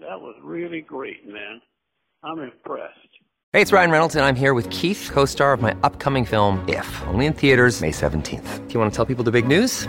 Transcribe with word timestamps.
That 0.00 0.20
was 0.20 0.34
really 0.42 0.82
great, 0.82 1.26
man. 1.26 1.60
I'm 2.22 2.40
impressed. 2.40 2.92
Hey, 3.52 3.62
it's 3.62 3.72
Ryan 3.72 3.90
Reynolds, 3.90 4.14
and 4.16 4.24
I'm 4.24 4.34
here 4.34 4.52
with 4.52 4.68
Keith, 4.70 5.08
co 5.12 5.24
star 5.24 5.52
of 5.52 5.62
my 5.62 5.74
upcoming 5.82 6.24
film, 6.24 6.62
If, 6.68 7.02
only 7.06 7.26
in 7.26 7.32
theaters, 7.32 7.80
May 7.80 7.92
17th. 7.92 8.66
Do 8.68 8.74
you 8.74 8.80
want 8.80 8.92
to 8.92 8.96
tell 8.96 9.06
people 9.06 9.24
the 9.24 9.32
big 9.32 9.48
news? 9.48 9.88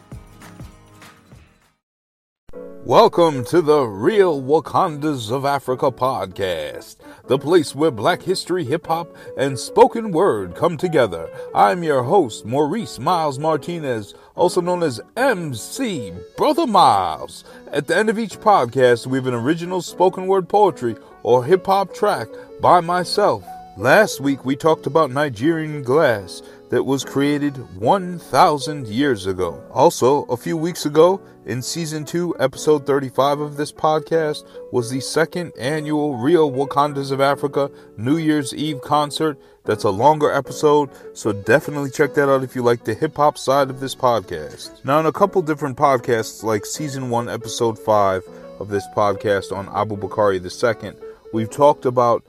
Welcome 2.91 3.45
to 3.45 3.61
the 3.61 3.83
Real 3.83 4.41
Wakandas 4.41 5.31
of 5.31 5.45
Africa 5.45 5.91
podcast, 5.91 6.97
the 7.25 7.39
place 7.39 7.73
where 7.73 7.89
black 7.89 8.21
history, 8.21 8.65
hip 8.65 8.87
hop, 8.87 9.15
and 9.37 9.57
spoken 9.57 10.11
word 10.11 10.55
come 10.55 10.75
together. 10.75 11.29
I'm 11.55 11.83
your 11.83 12.03
host, 12.03 12.45
Maurice 12.45 12.99
Miles 12.99 13.39
Martinez, 13.39 14.13
also 14.35 14.59
known 14.59 14.83
as 14.83 14.99
MC 15.15 16.11
Brotha 16.35 16.67
Miles. 16.67 17.45
At 17.71 17.87
the 17.87 17.95
end 17.95 18.09
of 18.09 18.19
each 18.19 18.37
podcast, 18.41 19.07
we 19.07 19.19
have 19.19 19.27
an 19.27 19.35
original 19.35 19.81
spoken 19.81 20.27
word 20.27 20.49
poetry 20.49 20.97
or 21.23 21.45
hip 21.45 21.67
hop 21.67 21.93
track 21.93 22.27
by 22.59 22.81
myself. 22.81 23.45
Last 23.81 24.21
week, 24.21 24.45
we 24.45 24.55
talked 24.55 24.85
about 24.85 25.09
Nigerian 25.09 25.81
glass 25.81 26.43
that 26.69 26.83
was 26.83 27.03
created 27.03 27.57
1,000 27.79 28.85
years 28.85 29.25
ago. 29.25 29.59
Also, 29.71 30.25
a 30.25 30.37
few 30.37 30.55
weeks 30.55 30.85
ago, 30.85 31.19
in 31.47 31.63
season 31.63 32.05
2, 32.05 32.35
episode 32.37 32.85
35 32.85 33.39
of 33.39 33.57
this 33.57 33.71
podcast, 33.71 34.45
was 34.71 34.91
the 34.91 34.99
second 34.99 35.51
annual 35.57 36.15
Real 36.15 36.51
Wakandas 36.51 37.11
of 37.11 37.21
Africa 37.21 37.71
New 37.97 38.17
Year's 38.17 38.53
Eve 38.53 38.81
concert. 38.81 39.41
That's 39.65 39.85
a 39.85 39.89
longer 39.89 40.31
episode, 40.31 40.91
so 41.17 41.33
definitely 41.33 41.89
check 41.89 42.13
that 42.13 42.29
out 42.29 42.43
if 42.43 42.55
you 42.55 42.61
like 42.61 42.83
the 42.83 42.93
hip 42.93 43.15
hop 43.15 43.35
side 43.35 43.71
of 43.71 43.79
this 43.79 43.95
podcast. 43.95 44.85
Now, 44.85 44.99
in 44.99 45.07
a 45.07 45.11
couple 45.11 45.41
different 45.41 45.75
podcasts, 45.75 46.43
like 46.43 46.67
season 46.67 47.09
1, 47.09 47.29
episode 47.29 47.79
5 47.79 48.21
of 48.59 48.69
this 48.69 48.85
podcast 48.95 49.51
on 49.51 49.67
Abu 49.75 49.97
Bakari 49.97 50.37
II, 50.37 50.91
we've 51.33 51.49
talked 51.49 51.87
about 51.87 52.23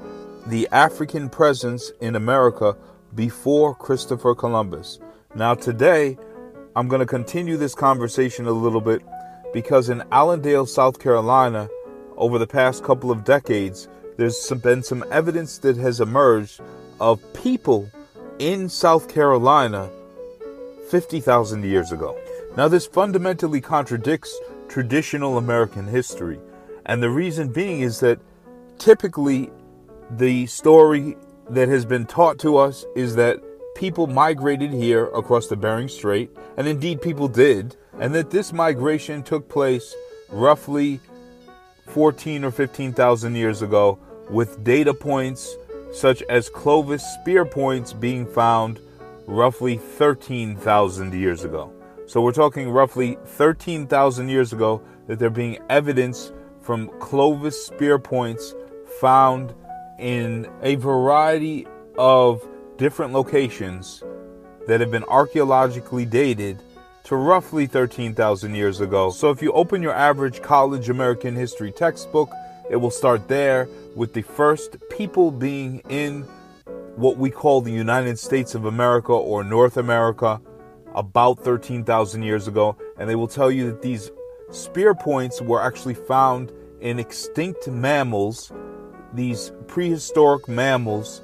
the 0.47 0.69
African 0.73 1.29
presence 1.29 1.91
in 2.01 2.17
America 2.17 2.77
before 3.15 3.75
Christopher 3.75 4.35
Columbus. 4.35 4.99
Now, 5.35 5.55
today, 5.55 6.19
I'm 6.75 6.89
going 6.89 7.01
to 7.01 7.07
continue 7.07 7.57
this 7.57 7.75
conversation 7.75 8.47
a 8.47 8.53
little 8.53 8.81
bit 8.81 9.03
because 9.53 9.89
in 9.89 10.03
Allendale, 10.11 10.67
South 10.67 10.99
Carolina, 10.99 11.69
over 12.17 12.39
the 12.39 12.47
past 12.47 12.83
couple 12.83 13.11
of 13.11 13.25
decades, 13.25 13.89
there's 14.17 14.39
some, 14.39 14.59
been 14.59 14.83
some 14.83 15.05
evidence 15.11 15.59
that 15.59 15.77
has 15.77 16.01
emerged 16.01 16.61
of 17.01 17.21
people 17.35 17.91
in 18.39 18.69
South 18.69 19.09
Carolina 19.09 19.91
50,000 20.89 21.65
years 21.65 21.93
ago. 21.93 22.19
Now, 22.57 22.69
this 22.69 22.87
fundamentally 22.87 23.61
contradicts 23.61 24.37
traditional 24.69 25.39
American 25.39 25.87
history. 25.87 26.39
And 26.87 27.03
the 27.03 27.11
reason 27.11 27.53
being 27.53 27.81
is 27.81 28.01
that 28.01 28.19
typically 28.79 29.51
the 30.19 30.47
story 30.47 31.17
that 31.49 31.69
has 31.69 31.85
been 31.85 32.07
taught 32.07 32.39
to 32.41 32.59
us 32.59 32.85
is 32.95 33.17
that 33.17 33.41
people 33.75 34.07
migrated 34.07 34.73
here 34.73 35.07
across 35.07 35.47
the 35.47 35.57
Bering 35.57 35.89
Strait, 35.89 36.31
and 36.57 36.69
indeed 36.69 37.01
people 37.01 37.29
did, 37.29 37.77
and 37.99 38.15
that 38.15 38.31
this 38.31 38.53
migration 38.53 39.23
took 39.23 39.49
place 39.49 39.95
roughly 40.31 41.01
14 41.89 42.45
or 42.45 42.51
15,000 42.51 43.35
years 43.35 43.63
ago, 43.63 43.99
with 44.31 44.63
data 44.63 44.93
points 44.95 45.57
such 45.93 46.23
as 46.23 46.49
Clovis 46.49 47.05
spear 47.21 47.45
points 47.45 47.93
being 47.93 48.27
found 48.27 48.81
roughly 49.27 49.79
13,000 49.79 51.15
years 51.15 51.45
ago. 51.45 51.73
So 52.07 52.21
we're 52.21 52.33
talking 52.33 52.71
roughly 52.71 53.19
13,000 53.25 54.29
years 54.29 54.53
ago 54.53 54.83
that 55.07 55.19
there 55.19 55.31
being 55.31 55.59
evidence 55.71 56.33
from 56.61 56.89
Clovis 57.01 57.67
spear 57.67 57.99
points 57.99 58.55
found 59.01 59.55
in 59.99 60.49
a 60.63 60.77
variety 60.77 61.67
of 61.99 62.47
different 62.77 63.13
locations 63.13 64.03
that 64.67 64.81
have 64.81 64.91
been 64.91 65.05
archaeologically 65.05 66.05
dated 66.05 66.59
to 67.05 67.17
roughly 67.17 67.67
13,000 67.67 68.55
years 68.55 68.81
ago. 68.81 69.11
So 69.11 69.31
if 69.31 69.43
you 69.43 69.53
open 69.53 69.83
your 69.83 69.95
average 69.95 70.41
college 70.41 70.89
American 70.89 71.35
history 71.35 71.73
textbook, 71.73 72.31
it 72.71 72.77
will 72.77 72.91
start 72.91 73.29
there 73.29 73.69
with 73.97 74.15
the 74.15 74.23
first 74.23 74.77
people 74.89 75.31
being 75.31 75.81
in 75.89 76.23
what 76.97 77.17
we 77.17 77.31
call 77.31 77.61
the 77.61 77.73
United 77.73 78.19
States 78.19 78.55
of 78.55 78.65
America 78.65 79.13
or 79.13 79.43
North 79.43 79.77
America 79.77 80.41
about 80.95 81.39
13,000 81.41 82.23
years 82.23 82.49
ago. 82.49 82.77
And 82.99 83.09
they 83.09 83.17
will 83.17 83.29
tell 83.29 83.51
you 83.51 83.67
that 83.67 83.83
these 83.83 84.11
spear 84.51 84.95
points 84.95 85.41
were 85.41 85.63
actually 85.63 85.95
found 85.95 86.53
in 86.81 86.99
extinct 86.99 87.69
mammals 87.69 88.53
these 89.13 89.53
prehistoric 89.67 90.49
mammals 90.49 91.21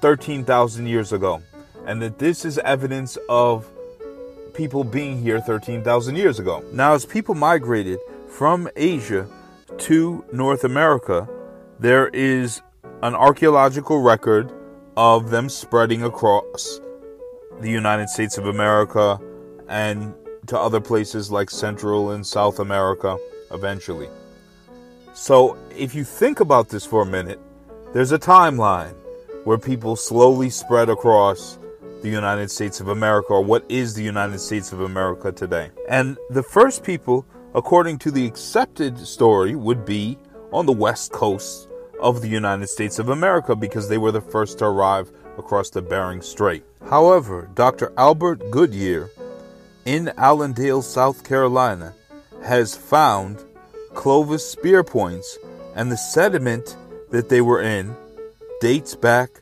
13,000 0.00 0.86
years 0.86 1.12
ago, 1.12 1.42
and 1.86 2.00
that 2.02 2.18
this 2.18 2.44
is 2.44 2.58
evidence 2.58 3.18
of 3.28 3.66
people 4.54 4.84
being 4.84 5.20
here 5.22 5.40
13,000 5.40 6.16
years 6.16 6.38
ago. 6.38 6.64
Now, 6.72 6.94
as 6.94 7.04
people 7.04 7.34
migrated 7.34 7.98
from 8.28 8.68
Asia 8.76 9.28
to 9.78 10.24
North 10.32 10.64
America, 10.64 11.28
there 11.78 12.08
is 12.08 12.62
an 13.02 13.14
archaeological 13.14 14.00
record 14.00 14.50
of 14.96 15.30
them 15.30 15.48
spreading 15.48 16.02
across 16.02 16.80
the 17.60 17.70
United 17.70 18.08
States 18.08 18.38
of 18.38 18.46
America 18.46 19.20
and 19.68 20.14
to 20.46 20.58
other 20.58 20.80
places 20.80 21.30
like 21.30 21.50
Central 21.50 22.10
and 22.12 22.26
South 22.26 22.58
America 22.58 23.18
eventually. 23.50 24.08
So, 25.16 25.56
if 25.74 25.94
you 25.94 26.04
think 26.04 26.40
about 26.40 26.68
this 26.68 26.84
for 26.84 27.00
a 27.00 27.06
minute, 27.06 27.40
there's 27.94 28.12
a 28.12 28.18
timeline 28.18 28.92
where 29.44 29.56
people 29.56 29.96
slowly 29.96 30.50
spread 30.50 30.90
across 30.90 31.58
the 32.02 32.10
United 32.10 32.50
States 32.50 32.80
of 32.80 32.88
America, 32.88 33.32
or 33.32 33.42
what 33.42 33.64
is 33.70 33.94
the 33.94 34.02
United 34.02 34.38
States 34.40 34.72
of 34.72 34.82
America 34.82 35.32
today. 35.32 35.70
And 35.88 36.18
the 36.28 36.42
first 36.42 36.84
people, 36.84 37.24
according 37.54 37.98
to 38.00 38.10
the 38.10 38.26
accepted 38.26 38.98
story, 38.98 39.54
would 39.54 39.86
be 39.86 40.18
on 40.52 40.66
the 40.66 40.72
west 40.72 41.12
coast 41.12 41.66
of 41.98 42.20
the 42.20 42.28
United 42.28 42.66
States 42.66 42.98
of 42.98 43.08
America 43.08 43.56
because 43.56 43.88
they 43.88 43.96
were 43.96 44.12
the 44.12 44.20
first 44.20 44.58
to 44.58 44.66
arrive 44.66 45.10
across 45.38 45.70
the 45.70 45.80
Bering 45.80 46.20
Strait. 46.20 46.62
However, 46.90 47.48
Dr. 47.54 47.90
Albert 47.96 48.50
Goodyear 48.50 49.08
in 49.86 50.12
Allendale, 50.18 50.82
South 50.82 51.24
Carolina, 51.24 51.94
has 52.42 52.76
found 52.76 53.42
Clovis 53.96 54.48
spear 54.48 54.84
points, 54.84 55.38
and 55.74 55.90
the 55.90 55.96
sediment 55.96 56.76
that 57.10 57.28
they 57.28 57.40
were 57.40 57.62
in 57.62 57.96
dates 58.60 58.94
back 58.94 59.40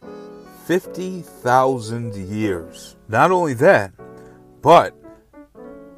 50,000 0.66 2.14
years. 2.14 2.96
Not 3.08 3.30
only 3.30 3.52
that, 3.54 3.92
but 4.62 4.94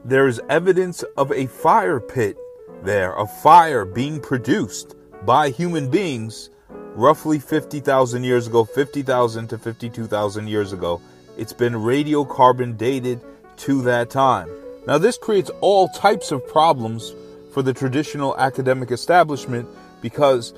there 0.04 0.26
is 0.26 0.40
evidence 0.48 1.04
of 1.16 1.30
a 1.30 1.46
fire 1.46 2.00
pit 2.00 2.36
there, 2.82 3.12
a 3.14 3.26
fire 3.26 3.84
being 3.84 4.20
produced 4.20 4.96
by 5.24 5.50
human 5.50 5.88
beings 5.88 6.50
roughly 6.94 7.38
50,000 7.38 8.24
years 8.24 8.46
ago, 8.46 8.64
50,000 8.64 9.48
to 9.48 9.58
52,000 9.58 10.48
years 10.48 10.72
ago. 10.72 11.00
It's 11.36 11.52
been 11.52 11.74
radiocarbon 11.74 12.78
dated 12.78 13.20
to 13.58 13.82
that 13.82 14.10
time. 14.10 14.48
Now, 14.86 14.98
this 14.98 15.18
creates 15.18 15.50
all 15.60 15.88
types 15.88 16.32
of 16.32 16.46
problems 16.48 17.14
for 17.56 17.62
the 17.62 17.72
traditional 17.72 18.36
academic 18.36 18.90
establishment 18.90 19.66
because 20.02 20.52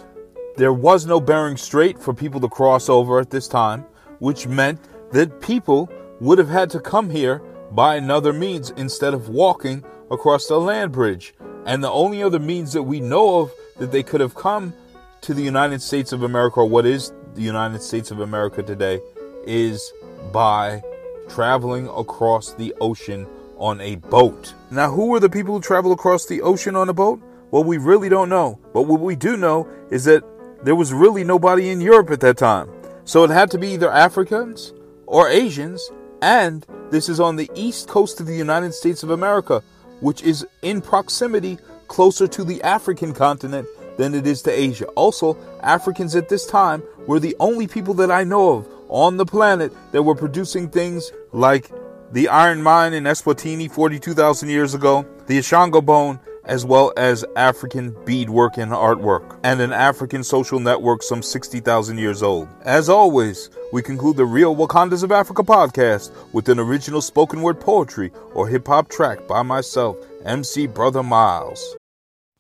there 0.57 0.73
was 0.73 1.07
no 1.07 1.21
Bering 1.21 1.57
Strait 1.57 1.97
for 1.97 2.13
people 2.13 2.41
to 2.41 2.49
cross 2.49 2.89
over 2.89 3.21
at 3.21 3.31
this 3.31 3.47
time, 3.47 3.87
which 4.19 4.49
meant 4.49 4.81
that 5.13 5.41
people 5.41 5.89
would 6.19 6.39
have 6.39 6.49
had 6.49 6.69
to 6.71 6.81
come 6.81 7.09
here 7.09 7.39
by 7.71 7.95
another 7.95 8.33
means 8.33 8.71
instead 8.71 9.15
of 9.15 9.29
walking 9.29 9.85
across 10.11 10.49
the 10.49 10.59
land 10.59 10.91
bridge. 10.91 11.35
And 11.67 11.85
the 11.85 11.91
only 11.93 12.21
other 12.21 12.41
means 12.41 12.73
that 12.73 12.83
we 12.83 12.99
know 12.99 13.43
of 13.43 13.53
that 13.77 13.93
they 13.93 14.03
could 14.03 14.21
have 14.21 14.35
come 14.35 14.75
to 15.21 15.33
the 15.33 15.43
United 15.43 15.81
States 15.81 16.11
of 16.11 16.25
America, 16.25 16.59
or 16.59 16.67
what 16.67 16.85
is 16.85 17.13
the 17.35 17.43
United 17.43 17.81
States 17.81 18.11
of 18.11 18.19
America 18.19 18.61
today, 18.61 19.01
is 19.47 19.93
by 20.33 20.83
traveling 21.29 21.87
across 21.91 22.55
the 22.55 22.75
ocean 22.81 23.25
on 23.59 23.81
a 23.81 23.97
boat. 23.97 24.55
Now, 24.71 24.91
who 24.91 25.07
were 25.07 25.21
the 25.21 25.29
people 25.29 25.55
who 25.55 25.61
traveled 25.61 25.99
across 25.99 26.27
the 26.27 26.43
ocean 26.43 26.77
on 26.77 26.89
a 26.89 26.95
boat? 26.95 27.21
Well, 27.51 27.65
we 27.65 27.79
really 27.79 28.09
don't 28.09 28.29
know. 28.29 28.59
But 28.73 28.83
what 28.83 29.01
we 29.01 29.17
do 29.17 29.37
know 29.37 29.69
is 29.91 30.05
that 30.05 30.23
there 30.65 30.77
was 30.77 30.93
really 30.93 31.25
nobody 31.25 31.71
in 31.71 31.81
Europe 31.81 32.11
at 32.11 32.21
that 32.21 32.37
time. 32.37 32.71
So 33.05 33.25
it 33.25 33.31
had 33.31 33.51
to 33.53 33.59
be 33.59 33.69
either 33.69 33.91
Africans 33.91 34.73
or 35.07 35.29
Asians, 35.29 35.91
and 36.21 36.67
this 36.91 37.09
is 37.09 37.21
on 37.21 37.37
the 37.37 37.51
east 37.55 37.89
coast 37.89 38.21
of 38.21 38.27
the 38.27 38.37
United 38.37 38.75
States 38.75 39.03
of 39.03 39.11
America, 39.11 39.63
which 40.01 40.23
is 40.23 40.47
in 40.63 40.81
proximity 40.81 41.59
closer 41.87 42.29
to 42.29 42.45
the 42.45 42.63
African 42.63 43.15
continent 43.15 43.67
than 43.97 44.15
it 44.15 44.27
is 44.27 44.43
to 44.43 44.51
Asia. 44.51 44.87
Also, 44.89 45.37
Africans 45.63 46.15
at 46.15 46.29
this 46.29 46.47
time 46.47 46.83
were 47.07 47.19
the 47.19 47.37
only 47.41 47.67
people 47.67 47.95
that 47.95 48.11
I 48.11 48.25
know 48.25 48.57
of 48.57 48.69
on 48.89 49.17
the 49.17 49.27
planet 49.27 49.73
that 49.93 50.03
were 50.03 50.15
producing 50.15 50.69
things 50.69 51.13
like 51.33 51.71
the 52.13 52.29
iron 52.29 52.63
mine 52.63 52.95
in 52.95 53.05
Eswatini 53.05 53.71
42,000 53.71 54.49
years 54.49 54.75
ago, 54.75 55.07
the 55.27 55.39
Ishango 55.39 55.85
bone, 55.85 56.21
as 56.45 56.65
well 56.65 56.93
as 56.97 57.25
African 57.37 57.95
beadwork 58.07 58.57
and 58.57 58.73
artwork, 58.73 59.39
and 59.45 59.61
an 59.61 59.73
African 59.73 60.25
social 60.25 60.59
network 60.59 61.03
some 61.03 61.23
60,000 61.23 61.99
years 61.99 62.23
old. 62.23 62.49
As 62.63 62.89
always, 62.89 63.51
we 63.73 63.83
conclude 63.83 64.17
the 64.17 64.25
Real 64.25 64.57
Wakandas 64.57 65.03
of 65.03 65.13
Africa 65.13 65.43
podcast 65.43 66.11
with 66.33 66.49
an 66.49 66.59
original 66.59 67.03
spoken 67.03 67.43
word 67.43 67.61
poetry 67.61 68.11
or 68.35 68.49
hip 68.49 68.67
hop 68.67 68.89
track 68.89 69.27
by 69.29 69.43
myself, 69.43 69.97
MC 70.25 70.67
Brotha 70.67 71.05
Miles. 71.05 71.77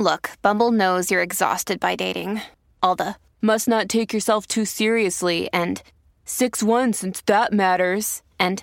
Look, 0.00 0.30
Bumble 0.42 0.72
knows 0.72 1.10
you're 1.10 1.22
exhausted 1.22 1.78
by 1.78 1.94
dating. 1.94 2.40
All 2.82 2.96
the 2.96 3.16
must 3.42 3.68
not 3.68 3.88
take 3.88 4.12
yourself 4.12 4.46
too 4.46 4.64
seriously 4.64 5.50
and 5.52 5.82
6 6.24 6.62
1 6.62 6.92
since 6.92 7.20
that 7.22 7.52
matters. 7.52 8.22
And 8.38 8.62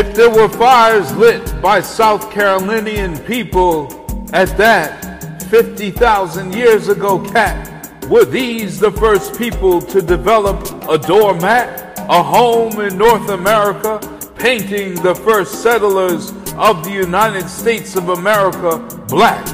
If 0.00 0.14
there 0.14 0.30
were 0.30 0.48
fires 0.48 1.14
lit 1.14 1.60
by 1.60 1.82
South 1.82 2.32
Carolinian 2.32 3.18
people 3.18 3.86
at 4.32 4.56
that 4.56 5.42
50,000 5.50 6.54
years 6.54 6.88
ago, 6.88 7.22
cat, 7.22 8.08
were 8.08 8.24
these 8.24 8.80
the 8.80 8.92
first 8.92 9.36
people 9.36 9.78
to 9.82 10.00
develop 10.00 10.58
a 10.88 10.96
doormat, 10.96 11.98
a 11.98 12.22
home 12.22 12.80
in 12.80 12.96
North 12.96 13.28
America, 13.28 14.00
painting 14.36 14.94
the 15.02 15.14
first 15.14 15.62
settlers 15.62 16.30
of 16.56 16.82
the 16.82 16.92
United 16.92 17.46
States 17.46 17.94
of 17.94 18.08
America 18.08 18.78
black, 19.06 19.46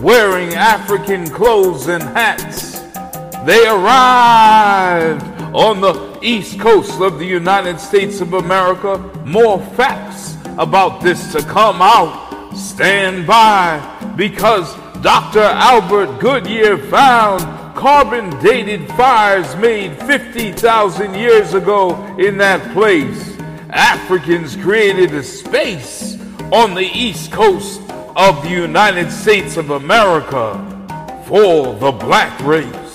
wearing 0.00 0.54
African 0.54 1.28
clothes 1.28 1.88
and 1.88 2.02
hats? 2.02 2.80
They 3.44 3.66
arrived 3.66 5.22
on 5.54 5.82
the 5.82 6.11
east 6.22 6.58
coast 6.58 7.00
of 7.00 7.18
the 7.18 7.26
United 7.26 7.80
States 7.80 8.20
of 8.20 8.32
America. 8.34 8.98
More 9.24 9.60
facts 9.74 10.36
about 10.58 11.02
this 11.02 11.32
to 11.32 11.42
come 11.42 11.82
out. 11.82 12.52
Stand 12.54 13.26
by 13.26 13.80
because 14.16 14.74
Dr. 15.02 15.40
Albert 15.40 16.20
Goodyear 16.20 16.78
found 16.78 17.40
carbon 17.74 18.30
dated 18.40 18.86
fires 18.92 19.56
made 19.56 19.98
50,000 20.02 21.14
years 21.14 21.54
ago 21.54 21.96
in 22.18 22.36
that 22.38 22.72
place. 22.72 23.36
Africans 23.70 24.54
created 24.54 25.12
a 25.14 25.22
space 25.22 26.18
on 26.52 26.74
the 26.74 26.90
east 26.94 27.32
coast 27.32 27.80
of 28.14 28.42
the 28.42 28.50
United 28.50 29.10
States 29.10 29.56
of 29.56 29.70
America 29.70 30.54
for 31.26 31.74
the 31.74 31.90
black 31.90 32.38
race. 32.40 32.92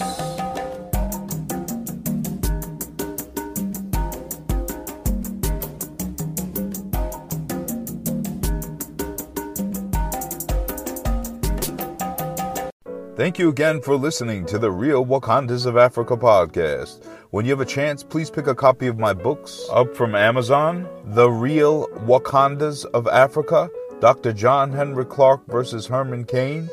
Thank 13.38 13.44
you 13.44 13.50
again 13.50 13.82
for 13.82 13.96
listening 13.96 14.48
to 14.48 14.58
the 14.58 14.72
Real 14.72 15.06
Wakandas 15.06 15.68
of 15.68 15.78
Africa 15.78 16.18
podcast. 16.18 17.06
When 17.30 17.46
you 17.46 17.52
have 17.52 17.62
a 17.62 17.66
chance, 17.66 18.02
please 18.02 18.32
pick 18.32 18.48
a 18.48 18.56
copy 18.56 18.88
of 18.88 18.98
my 18.98 19.14
books 19.14 19.64
up 19.72 19.96
from 19.96 20.16
Amazon 20.16 20.90
The 21.06 21.30
Real 21.30 21.88
Wakandas 22.08 22.86
of 22.96 23.08
Africa, 23.08 23.70
Dr. 24.00 24.34
John 24.34 24.72
Henrik 24.72 25.10
Clarke 25.10 25.46
versus 25.46 25.86
Herman 25.86 26.26
Cain, 26.26 26.68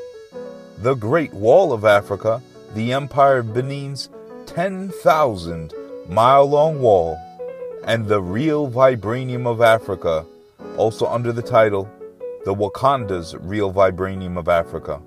The 0.79 0.95
Great 0.95 1.35
Wall 1.35 1.71
of 1.71 1.85
Africa, 1.85 2.41
The 2.73 2.95
Empire 2.95 3.41
of 3.41 3.53
Benin's 3.53 4.09
10,000 4.47 5.75
mile 6.09 6.47
long 6.47 6.81
wall, 6.81 7.19
and 7.85 8.07
The 8.07 8.23
Real 8.23 8.71
Vibranium 8.71 9.47
of 9.47 9.61
Africa, 9.61 10.25
also 10.79 11.05
under 11.09 11.31
the 11.31 11.43
title 11.43 11.91
The 12.47 12.55
Wakandas 12.55 13.37
Real 13.39 13.71
Vibranium 13.71 14.39
of 14.39 14.49
Africa. 14.49 15.03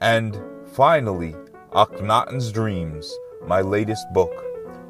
And 0.00 0.42
finally, 0.72 1.34
Akhenaten's 1.72 2.50
Dreams, 2.50 3.12
my 3.46 3.60
latest 3.60 4.06
book. 4.12 4.32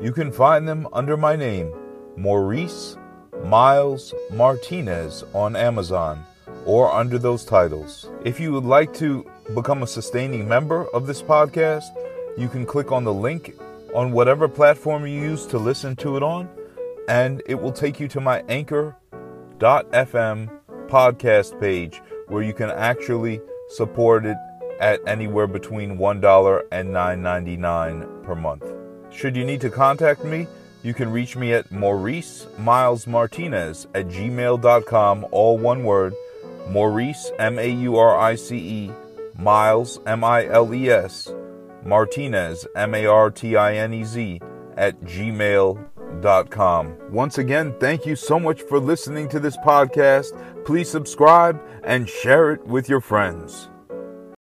You 0.00 0.12
can 0.12 0.32
find 0.32 0.66
them 0.66 0.88
under 0.92 1.16
my 1.16 1.36
name, 1.36 1.72
Maurice 2.16 2.96
Miles 3.44 4.14
Martinez, 4.32 5.24
on 5.34 5.56
Amazon 5.56 6.24
or 6.64 6.92
under 6.92 7.18
those 7.18 7.44
titles. 7.44 8.08
If 8.24 8.38
you 8.38 8.52
would 8.52 8.64
like 8.64 8.94
to 8.94 9.28
become 9.54 9.82
a 9.82 9.86
sustaining 9.86 10.46
member 10.46 10.86
of 10.94 11.06
this 11.06 11.22
podcast, 11.22 11.84
you 12.38 12.48
can 12.48 12.64
click 12.64 12.92
on 12.92 13.04
the 13.04 13.12
link 13.12 13.54
on 13.94 14.12
whatever 14.12 14.48
platform 14.48 15.06
you 15.06 15.20
use 15.20 15.46
to 15.46 15.58
listen 15.58 15.96
to 15.96 16.16
it 16.16 16.22
on, 16.22 16.48
and 17.08 17.42
it 17.46 17.60
will 17.60 17.72
take 17.72 17.98
you 17.98 18.08
to 18.08 18.20
my 18.20 18.42
anchor.fm 18.48 20.50
podcast 20.86 21.60
page 21.60 22.00
where 22.28 22.42
you 22.42 22.52
can 22.52 22.70
actually 22.70 23.40
support 23.68 24.24
it 24.24 24.36
at 24.82 25.00
anywhere 25.06 25.46
between 25.46 25.96
$1 25.96 26.62
and 26.72 26.88
$9.99 26.90 28.24
per 28.24 28.34
month. 28.34 28.64
Should 29.10 29.36
you 29.36 29.44
need 29.44 29.60
to 29.62 29.70
contact 29.70 30.24
me, 30.24 30.46
you 30.82 30.92
can 30.92 31.12
reach 31.12 31.36
me 31.36 31.54
at 31.54 31.70
Maurice 31.70 32.48
Miles 32.58 33.06
Martinez 33.06 33.86
at 33.94 34.08
gmail.com, 34.08 35.26
all 35.30 35.56
one 35.56 35.84
word. 35.84 36.14
Maurice, 36.68 37.30
M 37.38 37.58
A 37.58 37.68
U 37.68 37.96
R 37.96 38.18
I 38.18 38.34
C 38.34 38.56
E, 38.56 38.90
Miles, 39.38 40.00
M 40.06 40.24
I 40.24 40.46
L 40.46 40.74
E 40.74 40.90
S, 40.90 41.32
Martinez, 41.84 42.66
M 42.76 42.94
A 42.94 43.06
R 43.06 43.30
T 43.30 43.56
I 43.56 43.76
N 43.76 43.94
E 43.94 44.04
Z, 44.04 44.40
at 44.76 45.00
gmail.com. 45.02 46.96
Once 47.10 47.38
again, 47.38 47.74
thank 47.78 48.06
you 48.06 48.16
so 48.16 48.40
much 48.40 48.62
for 48.62 48.78
listening 48.80 49.28
to 49.28 49.40
this 49.40 49.56
podcast. 49.58 50.64
Please 50.64 50.90
subscribe 50.90 51.60
and 51.84 52.08
share 52.08 52.52
it 52.52 52.66
with 52.66 52.88
your 52.88 53.00
friends. 53.00 53.68